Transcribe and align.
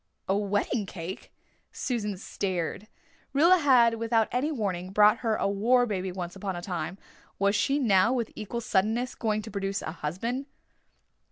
"A 0.27 0.35
wedding 0.35 0.87
cake!" 0.87 1.31
Susan 1.71 2.17
stared. 2.17 2.87
Rilla 3.33 3.59
had, 3.59 3.99
without 3.99 4.27
any 4.31 4.51
warning, 4.51 4.89
brought 4.91 5.19
her 5.19 5.35
a 5.35 5.47
war 5.47 5.85
baby 5.85 6.11
once 6.11 6.35
upon 6.35 6.55
a 6.55 6.61
time. 6.63 6.97
Was 7.37 7.55
she 7.55 7.77
now, 7.77 8.11
with 8.11 8.31
equal 8.35 8.61
suddenness, 8.61 9.13
going 9.13 9.43
to 9.43 9.51
produce 9.51 9.83
a 9.83 9.91
husband? 9.91 10.47